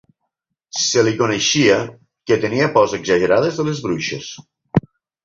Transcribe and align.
Se 0.83 1.01
li 1.07 1.11
coneixia 1.19 1.75
que 2.31 2.37
tenia 2.45 2.71
pors 2.79 2.97
exagerades 2.99 3.61
de 3.61 3.67
les 3.69 3.83
bruixes. 3.85 4.31